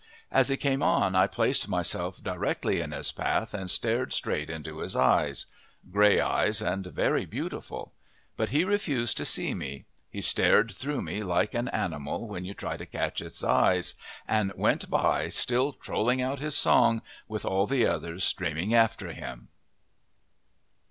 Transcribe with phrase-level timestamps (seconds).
[0.31, 4.79] As he came on I placed myself directly in his path and stared straight into
[4.79, 5.45] his eyes
[5.91, 7.93] grey eyes and very beautiful;
[8.35, 12.55] but he refused to see me; he stared through me like an animal when you
[12.55, 13.93] try to catch its eyes,
[14.27, 19.49] and went by still trolling out his song, with all the others streaming after him.